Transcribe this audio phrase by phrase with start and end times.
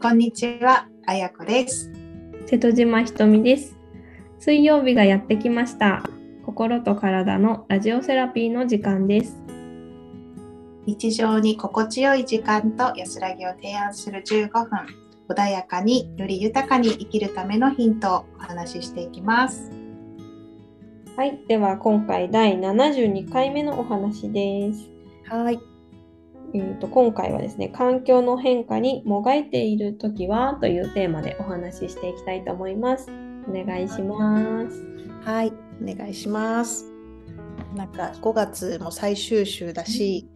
[0.00, 1.90] こんにちは、あやこです。
[2.46, 3.76] 瀬戸島ひとみです。
[4.38, 6.04] 水曜日がやってきました。
[6.46, 9.42] 心と体のラジオセラピーの時間です。
[10.86, 14.68] 日常に心地よい時間と安らぎを提案する15分、
[15.28, 19.72] 穏やかにより豊かに生きるためのヒントをお話ししていきます。
[21.16, 24.88] はい、では今回第72回目のお話です。
[25.28, 25.58] はい。
[26.54, 33.10] えー、と今回はですね、環境の変化にもがいているときはというテーマでお話ししていきたいと思います。
[33.46, 34.84] お願いします。
[35.24, 36.86] はい、お願いします。
[37.74, 40.26] なんか5月も最終週だし、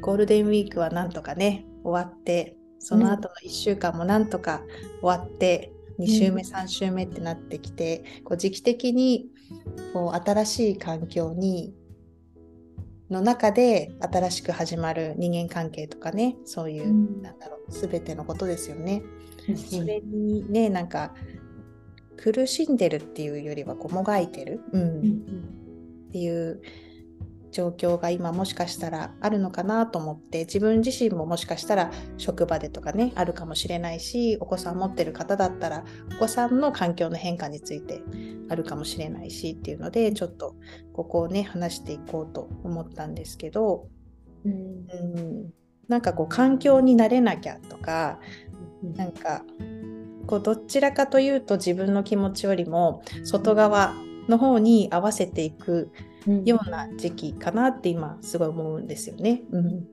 [0.00, 4.62] ゴールデンウィークはなんとかね、終わって、その後の1週間もなんとか
[5.00, 9.26] 終わって、2週目、3週目ってなってきて、こう時期的に
[9.92, 11.74] こう新しい環境に
[13.10, 17.22] の中で新しく始まる人間関係とかねそういう、うん。
[17.22, 19.02] なんだろう全てのことですよね。
[19.56, 21.14] そそれにねなんか
[22.16, 25.00] 苦しんでるっていうよりはこうもがいてる、うん。
[26.08, 26.60] っていう
[27.50, 35.84] 状況が今もしかしたらあるのかなと思って自分自身ももしかしたら職場でとかねあるかもしれないしお子さん持ってる方だったら
[36.16, 38.02] お子さんの環境の変化について
[38.48, 40.56] あるかもしれないしっていうのでちょっと
[40.92, 43.88] ここをね話していこうと思ったんですけど、
[44.44, 45.52] うんうん、
[45.88, 48.20] なんかこう環境に慣れなきゃとか
[48.82, 49.42] なんか
[50.26, 53.94] こうどちらかというと自分の気持ちよりも外側
[54.28, 55.90] の方に合わせていく
[56.44, 59.42] ような時期かなって今すごい思うんですよね。
[59.50, 59.86] うん、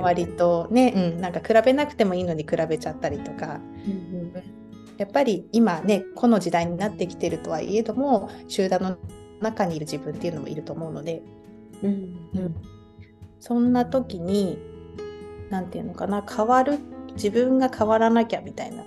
[0.00, 3.60] 割とね、うん、なんか比べなくてもいいのに比べちゃったりとか。
[3.86, 4.58] うん
[4.98, 8.98] やっぱり今ねこの時代になってきてるとはいえども集団の
[9.40, 11.22] 中にいる自分っていうのもいると思うので、
[11.82, 11.92] うん
[12.34, 12.54] うん、
[13.38, 14.58] そんな時に
[15.50, 16.80] 何て言うのかな変わる
[17.14, 18.84] 自分が変わらなきゃみたいな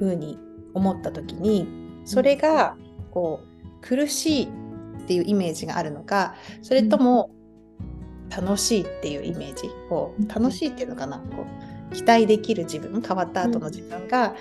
[0.00, 0.36] 風に
[0.74, 1.66] 思った時に
[2.04, 2.76] それが
[3.12, 4.48] こう苦しい
[5.04, 7.30] っていうイメージがあるのかそれとも
[8.30, 11.46] 楽しいっていうイメージこう楽しいっていうのかなこ
[11.90, 14.34] う期待できる自分変わった後の自分が、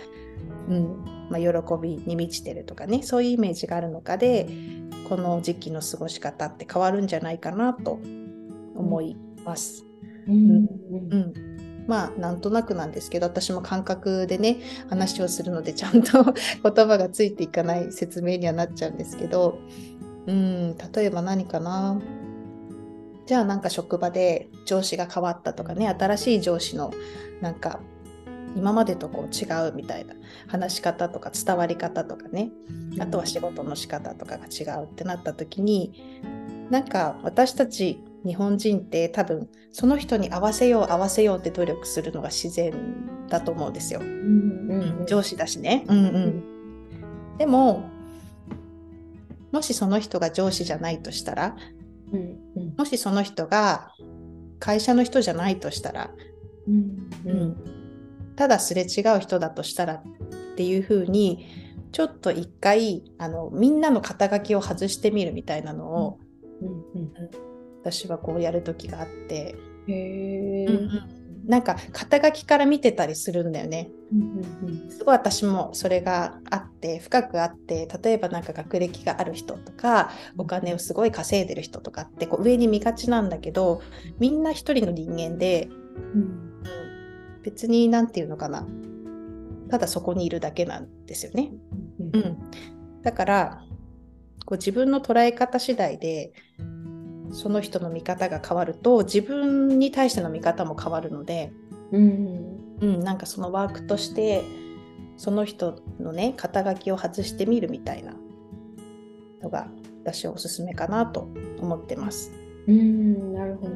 [0.68, 1.14] うん。
[1.30, 1.48] まあ、喜
[1.82, 4.48] びに満ちてるとかねそういうイメージがあるのかで
[5.08, 8.00] この時期の過ごし方って変わるんじゃないかなと
[8.76, 9.86] 思います。
[10.28, 10.68] うん。
[10.92, 11.34] うん。
[11.88, 14.60] まあなんとなくなんですけど私も感覚でね
[14.90, 16.24] 話をするのでちゃんと
[16.64, 19.60] 言葉がついていかない説明にはなっちゃうんですけど
[20.28, 22.00] うん例えば何かな？
[23.26, 26.92] じゃあなんか職場で上司が変わったとかね新しい上司の
[27.42, 27.80] なんか
[28.56, 30.14] 今までとこう違うみたいな
[30.48, 32.52] 話し方とか伝わり方とかね
[33.00, 36.22] あとは仕事の仕方とかが違うってなった時に
[36.70, 42.74] なんか私たち日本人って多分その人に合わせよう合わせようって努力するのが自然
[43.28, 44.02] だと思うんですよ。
[44.02, 45.86] うん上司だしね。
[45.88, 46.10] うんう
[47.36, 47.90] ん、でも
[49.54, 51.56] もしその人が上司じゃないとしたら
[52.12, 52.20] うん。
[52.56, 53.92] うんもしその人が
[54.60, 56.10] 会社の人じゃないとしたら、
[56.68, 57.10] うん。
[57.26, 57.58] うん。
[58.36, 60.04] ただすれ違う人だとしたらっ
[60.56, 61.46] ていうふうに
[61.92, 66.20] ちょっと一回あのみんなの肩書きを外してみるみたいなのを、
[66.62, 67.12] うん。
[67.82, 69.56] 私はこうやる時があって、
[69.88, 70.68] へえ
[71.46, 73.90] なんか肩書きから見てたりするんだよね。
[74.12, 83.82] うんすごい私もそれがあって深くあって例えばなんか学歴がある人とかお金をすごい稼いでる人とかってこう上に見がちなんだけど
[84.20, 85.70] みんな一人の人間で、
[86.14, 86.22] うん。
[86.22, 86.54] うん
[87.44, 88.66] 別に何て言うのかな。
[89.70, 91.52] ただそこにいるだけなんですよね。
[92.00, 92.16] うん。
[92.16, 92.38] うん、
[93.02, 93.64] だから
[94.46, 96.32] こう自分の捉え方次第で
[97.34, 101.52] その人の見方が変わると自分に対しての見方も変わるので、
[101.92, 102.78] うん。
[102.80, 104.44] うん、なんかそのワークとして
[105.18, 108.14] その人のね肩書きを外してみるみたいな
[109.42, 109.68] のが
[110.04, 111.30] 私はおすすめかなと
[111.60, 112.32] 思ってます。
[112.68, 113.74] うんなるほど。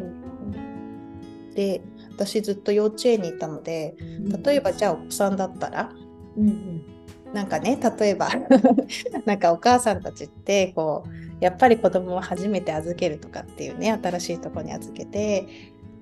[1.55, 1.81] で
[2.11, 3.95] 私ずっと幼稚園にいたので
[4.43, 5.91] 例えばじゃあお子さんだったら
[6.35, 6.96] うん
[7.33, 8.29] なんかね例えば
[9.25, 15.47] なんかお母さんたちってこうやっぱり子供を初めて預けるとかっていうね新しいとこに預けて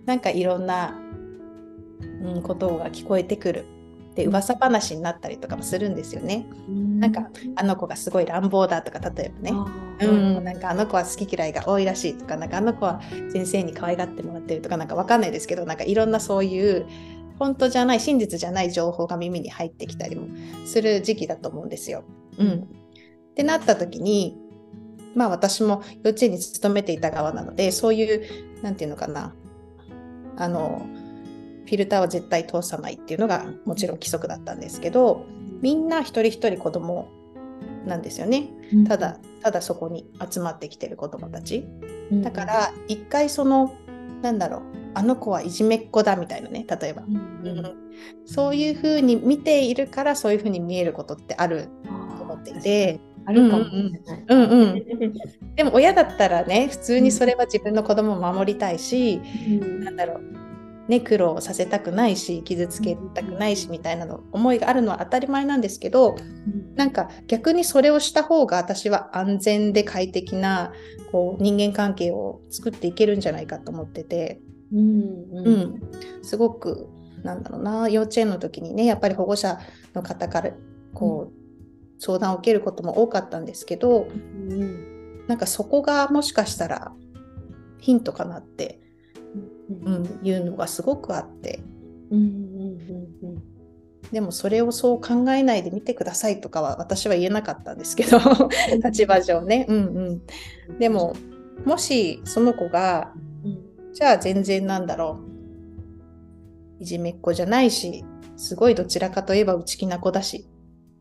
[0.05, 0.99] なんかいろんな、
[2.23, 3.65] うん、ことが聞こえてくる。
[4.15, 6.47] で噂話になったりとかもするんですよね。
[6.69, 6.99] うん。
[7.01, 9.51] なんかあの子がすごい乱暴だとか例えばね。
[10.01, 13.01] うん、なんかあの子は好き嫌いが多いらしいとかなんかあの子は
[13.33, 16.85] 先生に可愛がってもらってるとかなんかわかんないですけどなんかいろんなそういう
[17.39, 20.27] 本当じゃない真実じゃない情報が耳に入ってきたりも
[20.65, 22.03] する時期だと思うんですよ。
[22.37, 22.67] うん、
[23.31, 24.37] ってなった時に
[25.15, 29.33] まあ私も幼稚園に勤めていた側なのでそういうなんていうのかな。
[30.37, 30.85] あの
[31.65, 35.25] フィルターは絶対通さないっていうのがもちろん規則だったんですけど
[35.61, 37.09] みんな一人一人子供
[37.85, 38.49] なんですよね。
[38.87, 41.65] ただただそこに集まってきてる子供たち。
[42.11, 43.73] だから一回その
[44.21, 44.61] なんだろう
[44.93, 47.75] あの子はいじめっ子だみたいなね例えば、うん、
[48.25, 51.69] そういうふうに見ているからそういうふうに見えることってある
[52.17, 52.99] と思っていて。
[53.27, 54.25] あるかもしれない。
[54.27, 54.85] うんうん、
[55.55, 59.19] でも親だったらね普通にそれは自分の子供を守りたいし、
[59.49, 60.35] うん、なんだろう
[60.87, 66.15] ね、苦労させたくないし傷つけたくないしみたいなの思いがあるのは当たり前なんですけど、
[66.75, 70.73] なんか逆にそれをした方が私は安全で快適な
[71.11, 74.41] こう人間関係を作っていけるんじゃないかと思ってて、
[74.73, 75.01] うん、
[75.33, 75.81] うん、
[76.21, 76.89] すごく
[77.23, 79.59] なんだろうな幼稚園の時にねやっぱり保護者
[79.93, 80.51] の方から
[80.93, 86.93] こう、相談を受けることも多かったんですけど、うん、なんかそこがもしかしたら
[87.79, 88.79] ヒントかなって
[89.69, 91.61] うん、いうのがすごくあって、
[92.11, 92.27] うんうん
[93.23, 93.34] うんうん、
[94.15, 98.17] でもそれをそう考えないで見てくださいとかは私は言えなかったんですけど
[98.81, 99.77] 立場上ね、うん
[100.69, 101.17] うん、でも
[101.65, 103.11] もしその子が、
[103.93, 105.19] じゃあ全然なんだろ
[106.79, 106.83] う。
[106.83, 108.05] いじめっ子じゃないし
[108.37, 110.47] すごいどちらかといえば内気な子だし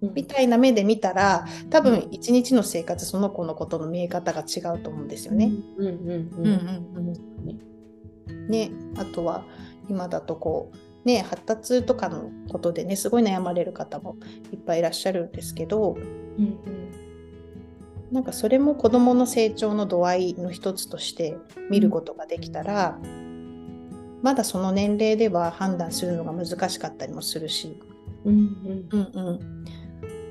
[0.01, 5.53] みたいな目で見たら多分一日の生活その子のことの見え方が違うと思うんですよね。
[8.49, 9.45] ね、あとは
[9.89, 14.17] 今だとこう、ね、発達とかのことでねすごい悩まれる方も
[14.53, 16.91] いっぱいいらっしゃるんですけど、うんうん、
[18.11, 21.37] なんかそれも子どもの成長の度合いの一つとして
[21.71, 27.79] 見ることができたら、うん、まだその年齢では判断するのが難しかったりもするし、
[28.25, 28.89] うんうん。
[28.91, 29.65] うんうん、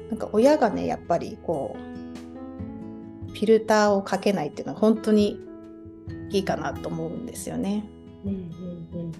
[0.10, 5.40] なんか親がねやっぱりこうフィルターをかけないっていうのは本当に
[6.32, 7.84] いいかなと思うんですよね。
[8.26, 9.12] うんうんうん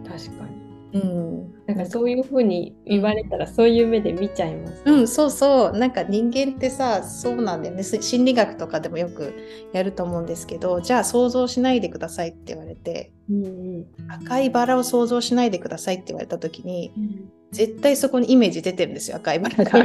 [0.00, 0.67] うん、確かに。
[0.92, 5.72] うん、なんかそういうふうに言われたらそういう目で見ちゃいます、ね、うんそうそう。
[5.72, 7.82] なんか人間ってさそうなんだよね。
[7.82, 9.34] 心理学とかでもよく
[9.72, 13.48] やると思うんですけどじゃあ想像しないでくださいって言われて、うんう
[13.80, 19.78] ん、赤いバラを想像しないでくださいって言われた時に、うん、絶対そこにイメージ出てるんですよ赤いバラが。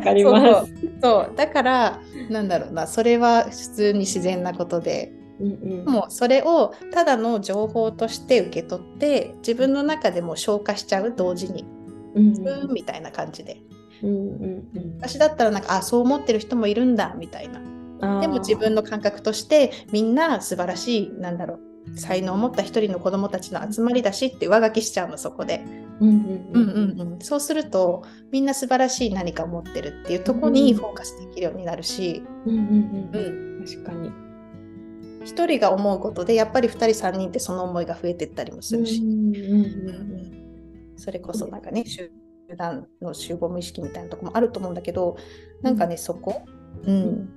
[0.00, 0.74] かります。
[1.02, 1.36] そう。
[1.36, 2.00] だから
[2.30, 2.86] なんだろうな。
[2.86, 11.64] それは普通に自然なことでうんうん、もうそれをただの情報として受け取って自分の中でも消化しちゃう同時に、
[12.14, 13.60] うんうん、みたいな感じで、
[14.02, 17.60] うんうんうん、私だったらなんかあそう思ってる人もいるんだみたいな。
[18.20, 25.64] でも自分の感覚としてみんな素晴らしいなんだろう才能を持った一人の子供たちの集まりだしって上書きしちゃうのそこで、
[27.20, 33.10] そうするとみんな素晴らしい何かを持ってるっていうとこにフォーカスできるようになるし、うんうん。
[33.12, 34.10] うん、確かに
[35.24, 40.42] 1人が思うことでやっぱり2人3人ってその思いが増えてったりもするし、うんうん
[40.94, 42.12] それこそなんかね集
[42.56, 45.16] 団の集合無意識みたいなとこもあると思うんだけど
[45.60, 46.44] なんかねそこ、
[46.84, 47.28] うん、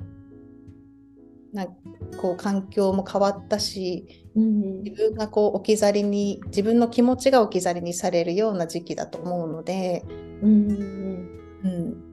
[1.52, 1.76] なん
[2.22, 10.04] こう環境も変わったし、うん、自分がこう置き去りに自分の気持ちが置き去りにされるような時期だと思うので、
[10.44, 11.36] うん。
[11.64, 12.04] うん、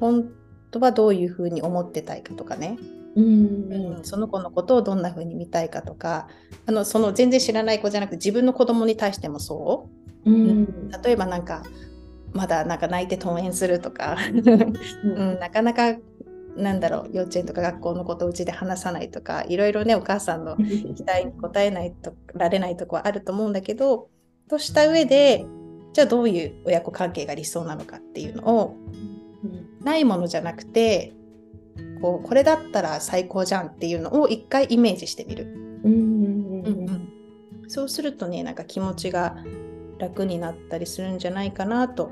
[0.00, 0.28] 本
[0.72, 2.76] 当はどういうふうに思ってたいかとかね
[3.16, 6.28] うん、その子のことをどんな風に見たいかとか
[6.66, 9.88] あのその全然知らない子じゃなくて自分の子供に対してもそ
[10.24, 11.62] う、うん、例えばなんか
[12.32, 14.16] まだなんか泣いて登園するとか、
[15.04, 15.94] うん、なかなか
[16.56, 24.08] なんだろう幼稚園とか学校のことをうちで話さないとかいろいろねお母さんの期待に応えないとられないとこはあると思うんだけど
[24.48, 25.46] とした上で
[25.92, 28.76] じゃあどういう親子関係が理想なのかっていうのを、
[29.84, 31.12] ないものじゃなくて
[32.04, 35.46] こうこれだったら最高じゃんっていうのを一回イメージしてみる。
[37.66, 39.38] そうするとねなんか気持ちが
[39.98, 42.10] 楽になったりするんじゃないかなと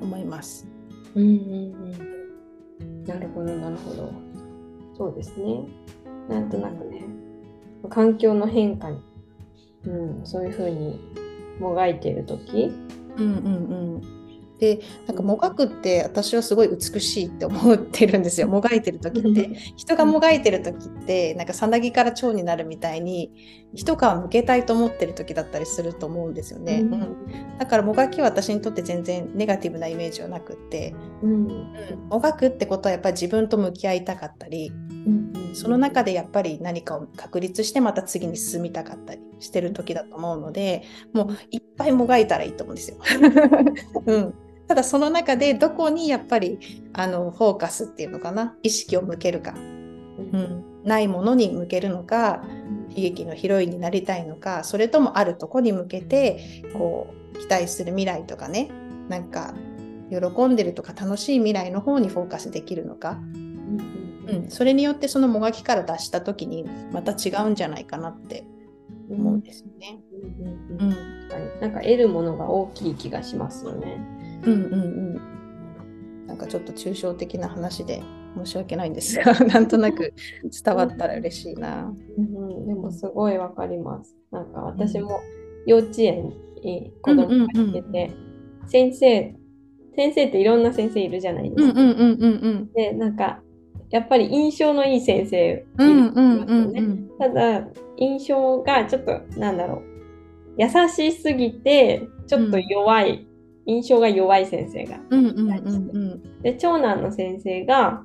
[0.00, 0.66] 思います。
[1.14, 1.30] うんうん
[2.80, 4.12] うん、なるほどなるほど。
[4.96, 5.60] そうですね。
[6.28, 7.04] なんとなくね
[7.90, 9.00] 環境の変化に、
[9.84, 10.98] うん、そういうふうに
[11.60, 12.72] もがいてる時、
[13.16, 13.44] うんうん
[13.94, 14.02] うん、
[14.58, 18.48] でなんかもがくって私はすごい美しいって思ってるんですよ。
[18.48, 19.54] もがいてる時って。
[19.76, 23.32] 人がもがいてる時ってなんかさなぎから蝶になるみたいに
[23.74, 31.48] 一皮むけたいと思ってる時だったりすると思うんですよね、うん、だからもがきは私にとって全然ネガティブなイメージはなくって、うん、
[32.08, 34.72] もがくってことはやっぱり自分と向き合いたかったり、
[35.52, 42.98] その中でやっぱり何かを確立してまた次に進みたかったりしてる時だと思うのでもういっぱいもがいたらいいと思うんですよ。
[44.06, 44.34] うん
[44.68, 46.58] ただその中でどこにやっぱり
[46.92, 52.42] あのフォーカスっていうのかな意識を向けるか、うん、ないものに向けるのか
[52.90, 58.70] 悲劇のヒロインになりたいのかそれともあるとこに向けてこう期待する未来とかね
[59.08, 59.54] なんか
[60.10, 63.18] 喜んでるとか楽しい未来の方にフォーカスできるのか、
[64.26, 68.44] うん、それによってそのもがきから脱した時にまた違うんじゃないかなって
[69.10, 70.00] 思うんですよね。
[70.78, 71.28] うん、
[71.60, 74.17] なんか得るものが大きい気がしますよね。
[74.44, 74.76] うんうんう
[76.24, 76.26] ん。
[76.26, 78.02] なんかちょっと抽象的な話で
[78.36, 80.12] 申し訳ないんですが なんとなく
[80.64, 81.94] 伝わったら嬉しいな。
[82.16, 84.16] うん、でもすごいわかります。
[84.30, 85.20] なんか私も
[85.66, 88.10] 幼稚園に子供が来てて、
[88.66, 89.34] 先生
[89.98, 91.74] 先生っていろんな先生いるじゃないですか。
[92.74, 93.42] でなんか
[93.90, 96.82] やっぱり印象のいい先生いるますよね。
[97.18, 99.82] ただ印象がちょっとなんだろう
[100.56, 103.27] 優しすぎてちょっと弱い、うん、
[103.68, 104.96] 印象が弱い先生が。
[104.96, 105.80] いたりし
[106.42, 108.02] てで長男の先生が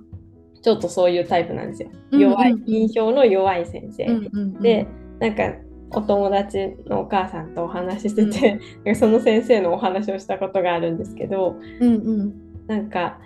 [0.62, 1.90] ちょっとそういうタイプなんですよ。
[2.12, 4.06] 弱い、印象の弱い先生。
[4.62, 4.88] で
[5.20, 5.54] なんか
[5.92, 12.34] お友達のお母さんとお話ししてて、うん、その先生のお話をしたことがあるんですけど、うんうん、
[12.68, 13.20] なんか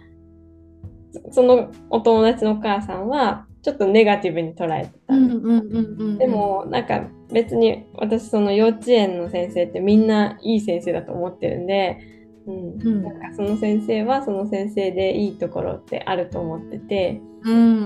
[1.32, 5.13] そのお友達のお母さんはちょっとネガティブに捉えてた。
[5.15, 12.16] でもなんか別に私その幼稚園の先生ってみんないい先生だと思ってるんで、
[12.48, 17.22] うん、うん、なんかその先生はその先生でいいところってあると思ってて、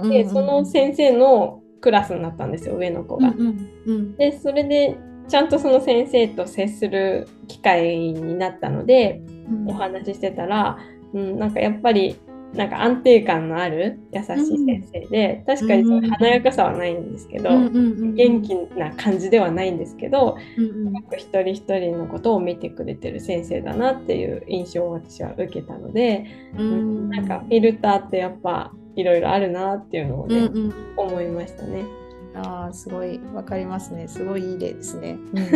[0.10, 3.30] でその先生のクラスになったんですよ上の子が。
[3.30, 9.22] うんうん、でそれでちゃんとその先生と接する機会になったので、
[9.68, 10.78] お話ししてたら、
[11.14, 12.16] うん、なんかやっぱり
[12.54, 26.26] なんか安定感のある優しい先生で、確かにそ華やかさはないんですけど、元気な感じではないんですけど、うん一人一人のことを見てくれてる先生だなっていう印象を私は受けたので、
[26.58, 31.86] うん、なんかフィルターってやっぱいろいろあるなっていうのをね、うんうん、思いましたね。
[32.34, 34.08] ああすごい分かりますね。
[34.08, 35.50] すごいいい例ですね、うん、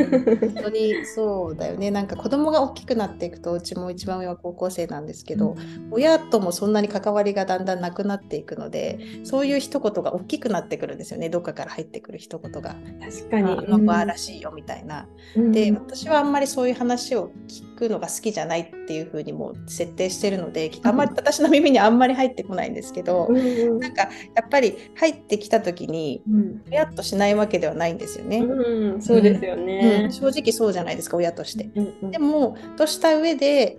[0.54, 1.92] 本当にそうだよね。
[1.92, 11.30] なんか子供が大きくなっていくとうちも一番上は高校生なんですけど、うん、親ともそんなに関わりがだんだんなくなっていくのでそういう一言が大きくなってくるんですよね。
[11.30, 12.76] どっかから入ってくる一言が。
[13.02, 13.52] 確かに。
[13.52, 24.10] あの子らしいよみたいな、うん、で私はあんまりそういう話を聞くのが好きじゃないっていうふうにも設定してるのであんまり私の耳にあんまり入ってこないんですけど、なんかや
[24.46, 26.22] っぱり入ってきた時に、
[26.70, 28.40] やっとしないわけではないんですよね。
[28.40, 31.70] うん、そうですよね、うん、正直そうじゃないですか親として。
[31.76, 33.76] うんうん、でもとした上で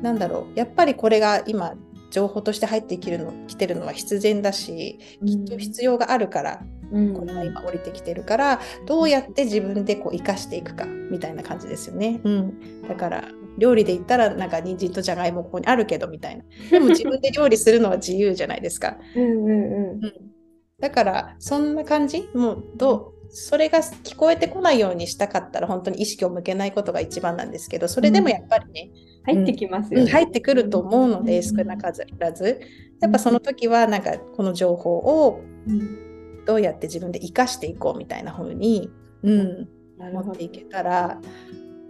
[0.00, 1.74] なんだろうやっぱりこれが今
[2.10, 12.20] 情報として入ってきるの来てるのは必然だし、きっと必要があるから、うん、これが今降りてきてるからどうやって自分でこう生かしていくかみたいな感じですよね。
[12.24, 13.24] うん、だから
[13.58, 16.44] 料理で言ったらなんか人参とじゃがいもここにあるけどみたいな。
[16.70, 18.98] でも自分で料理するのは自由じゃないですか。
[19.14, 20.12] うんうんうん、
[20.80, 22.28] だからそんな感じ？
[22.34, 23.16] もうどう？
[23.28, 28.90] それが聞こえてこないようにしたかったら本当に意識を向けないことが一番なんですけどそれでもやっぱりね、
[29.28, 32.60] うん、入ってきますよ、ね、入ってくると思うので、少なからず
[33.00, 35.40] やっぱその時はなんかこの情報を
[36.46, 38.90] どうやって自分で生かしていこうみたいな風に、
[39.24, 41.20] うん、持っていけたら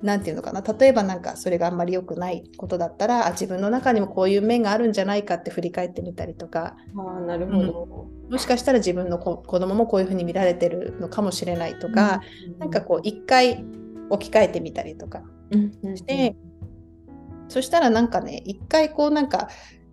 [0.06, 0.62] 何て言うのかな？
[0.62, 6.76] 例えばなんかそれがあんまり良くないことだったらあ自分の中にもこういう面があるんじゃないかって振り返ってみたりとか。
[6.96, 12.22] あなるほど、うん、もしかしたら自分の子子供もこういうふうに見られてるのかもしれないとか、
[12.54, 13.64] うん、なんかこう一回
[14.08, 15.22] 置き換えてみたりとか
[15.82, 16.36] して、
[17.42, 19.48] うん、そしたらなんかね一回こうなんか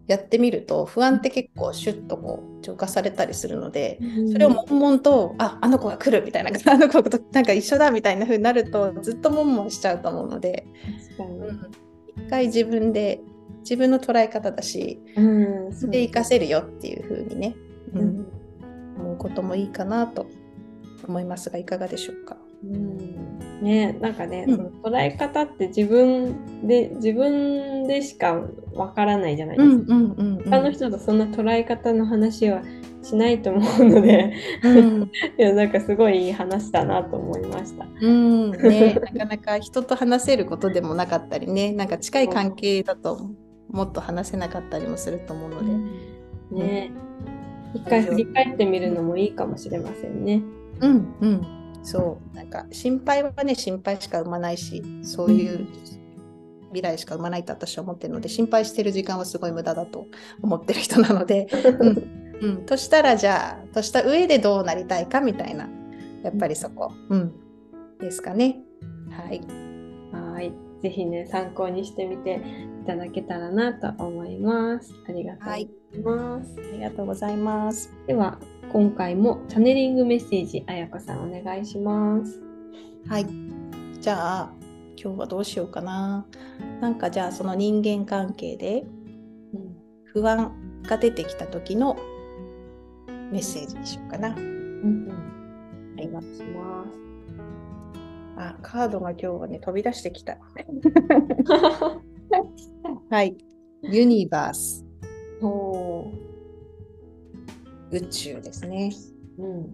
[0.08, 4.00] やってみると不安って結構シュッとこう浄化されたりするので、
[4.32, 10.66] それを悶々とああの子が来るみたいな あの子となんか一緒だみたいな風になるとずっと悶々しちゃうと思うので
[12.18, 13.22] 一回自分で
[13.62, 17.56] 自分の捉え方だし、うん、で活かせるよっていう風にね、
[17.94, 18.26] うん、
[18.98, 20.28] 思うこともいいかなと
[21.08, 22.38] 思いますがいかがでしょうか？
[22.66, 23.23] うん
[23.62, 28.42] ねなんかね、うん、その捉え方って自分で自分でしか
[28.74, 32.62] わからないじゃないですか、うんうん、他の人とそんな捉え方の話は
[33.04, 34.34] しないと思うので、
[34.64, 35.04] うん、
[35.38, 37.86] いやなんかすごいいい話だなと思いました。
[38.02, 41.74] うんね、 なかなか人と話せることでもなかったりね。
[41.74, 43.30] なんか近い関係だと
[43.70, 46.64] もっと話せなかったりもすると思うので。
[46.64, 46.92] ね、
[47.74, 50.42] 一回振り返ってみるのもいいかもしれませんね。
[50.82, 52.36] うんうんそう。
[52.36, 55.68] なんか心配はね心配しか生まないしそういう
[56.70, 60.08] 未来しか生まないと私は思ってるので心配してる時間はすごい無駄だと
[60.42, 61.48] 思ってる人なので、
[61.80, 62.24] うん。
[62.42, 65.70] うん、としたらじゃあとした上でどうなりたいかみたいな
[66.24, 67.34] やっぱりそこ、うん、
[68.00, 68.60] ですかね。
[69.10, 69.42] はい。
[70.12, 72.42] はいぜひね参考にしてみて
[72.84, 74.94] いただけたらなと思います。
[75.08, 75.70] ありがとうござい
[76.04, 76.60] ます。
[76.60, 77.94] はい、ありがとうございます。
[78.06, 78.38] では
[78.74, 82.42] 今回もチャネリングメッセージ、あやこさんお願いします。
[83.08, 83.28] はい。
[84.02, 84.54] じゃあ、
[85.02, 86.26] 今日はどうしようかな。
[86.82, 88.84] なんかじゃあ、その人間関係で
[89.54, 91.96] うん不安が出てきた時の
[93.32, 94.30] メッセージにしようかな。
[94.30, 97.03] うんうん、お願いします。
[98.36, 100.38] あ、カードが今日はね、飛び出してきた。
[103.10, 103.38] はい。
[103.84, 104.86] ユニバース、
[105.42, 106.12] おー
[107.92, 108.92] 宇宙ですね。
[109.38, 109.68] うん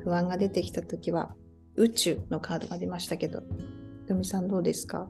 [0.00, 1.34] 不安が出てきた時は、
[1.76, 3.40] 宇宙のカードが出ましたけど、
[4.00, 5.08] ひとみさんどうですか？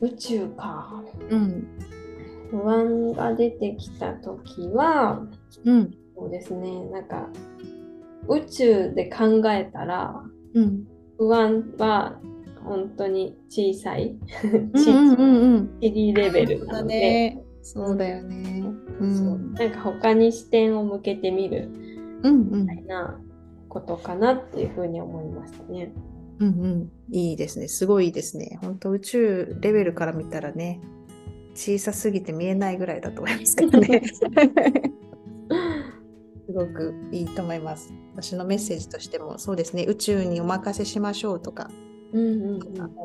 [0.00, 1.04] 宇宙か。
[1.28, 1.68] うん。
[2.50, 5.26] 不安が出てきたときは、
[5.64, 5.90] うん。
[6.16, 7.28] そうですね、なんか
[8.28, 10.24] 宇宙で考えたら、
[10.58, 10.86] うん。
[11.18, 12.20] 不安は
[12.64, 17.42] 本当に小さい、うんちうんうんレベルなので、ね。
[17.62, 18.64] そうだよね。
[19.00, 19.02] う。
[19.02, 21.70] そうんなんか他に視点を向けてみる
[22.22, 23.20] うんうんみたいな
[23.68, 25.92] ことかなっていうふうに思いましたね。
[26.40, 26.92] うんうん。
[27.10, 27.68] いいですね。
[27.68, 28.58] すごいいいですね。
[28.62, 30.80] 本当宇宙レベルから見たらね、
[31.54, 34.02] 小さすぎて見えないぐらいだと思いますからね。
[36.48, 37.92] すごくいいと思います。
[38.14, 39.84] 私のメッセージとしてもそうですね。
[39.84, 41.68] 宇宙にお任せしましょうとか、
[42.14, 42.58] うんうん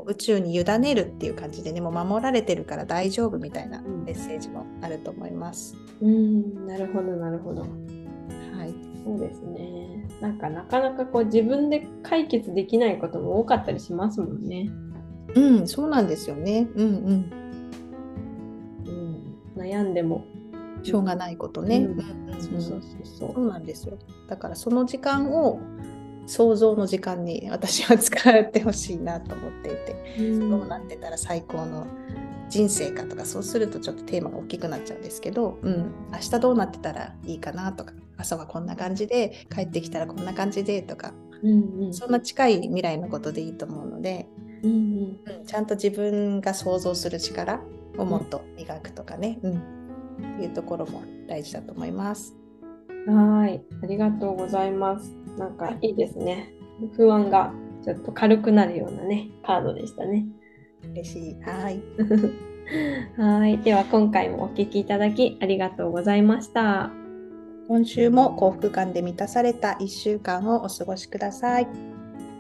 [0.05, 5.75] 宇宙に委ねるっていう感じでね、もう守られてるから大丈夫みたいなメッセージもあると思います。
[5.99, 7.63] うん、うんなるほどなるほど。
[7.63, 8.73] はい。
[9.03, 10.07] そうですね。
[10.21, 14.69] なんかなかなかこう自分で解決できないことも多かったりしますもんね。
[15.35, 16.69] うん、そうなんですよね。
[16.75, 17.31] うんうん。
[18.85, 20.23] うん、悩んでも。
[20.83, 21.87] しょうがないことね。
[23.03, 23.97] そうなんですよ。
[24.27, 25.59] だからその時間を
[26.25, 30.49] 想像の時間に私は使ってほしいなと思っていて、うん。
[30.49, 31.85] どうなってたら最高の
[32.49, 37.93] 人生かとかそうするとちょっとテーマが大きくなっちゃうんですけど、うん、明日どうなってたらいいかなとか。
[38.15, 41.13] 朝はこんな感じで帰ってきたらこんな感じでとか。
[41.41, 41.93] うんうん。
[41.93, 44.27] そんな近い未来のことでいいと思うので、
[44.63, 45.17] うん。
[45.25, 47.61] うん、ちゃんと自分が想像する力
[47.97, 49.61] をもっと磨くとかね、うん
[50.17, 52.35] っていうところも大事だと思います。
[53.07, 55.15] うん、はーい、ありがとうございます。
[55.37, 56.53] なんかいいですね。
[56.95, 60.25] 不安がちょっと軽くなるようなね、カードでしたね。
[60.91, 61.41] 嬉しい。
[61.41, 61.81] はい。
[63.17, 66.91] はーい、では今回もお聞きいただきありがとうございました。
[67.67, 71.67] 今週も幸福感で満たされた1週間をお過ごしください。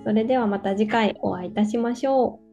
[0.03, 2.52] それではまた次回お会いいたしましょう。